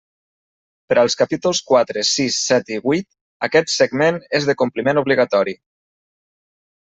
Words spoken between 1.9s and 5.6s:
sis, set i huit, aquest segment és de compliment obligatori.